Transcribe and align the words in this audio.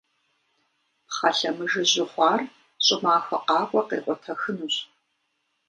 Пхъэ 1.07 1.31
лъэмыжыжьу 1.37 2.07
хъуар, 2.11 2.41
щӏымахуэ 2.85 3.37
къакӏуэ 3.47 3.81
къекъутэхынущ. 3.87 4.75